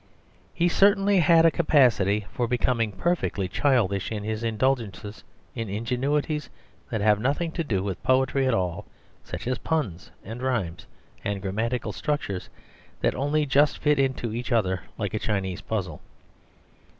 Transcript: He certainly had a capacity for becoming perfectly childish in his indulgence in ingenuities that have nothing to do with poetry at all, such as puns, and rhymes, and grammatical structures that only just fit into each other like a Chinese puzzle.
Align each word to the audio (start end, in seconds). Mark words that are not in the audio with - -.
He 0.51 0.67
certainly 0.67 1.19
had 1.19 1.45
a 1.45 1.51
capacity 1.51 2.25
for 2.31 2.47
becoming 2.47 2.91
perfectly 2.91 3.47
childish 3.47 4.11
in 4.11 4.23
his 4.23 4.43
indulgence 4.43 5.23
in 5.53 5.69
ingenuities 5.69 6.49
that 6.89 7.01
have 7.01 7.19
nothing 7.19 7.51
to 7.51 7.63
do 7.63 7.83
with 7.83 8.01
poetry 8.01 8.47
at 8.47 8.53
all, 8.55 8.85
such 9.23 9.45
as 9.45 9.59
puns, 9.59 10.09
and 10.23 10.41
rhymes, 10.41 10.87
and 11.23 11.39
grammatical 11.39 11.91
structures 11.91 12.49
that 13.01 13.13
only 13.13 13.45
just 13.45 13.77
fit 13.77 13.99
into 13.99 14.33
each 14.33 14.51
other 14.51 14.81
like 14.97 15.13
a 15.13 15.19
Chinese 15.19 15.61
puzzle. 15.61 16.01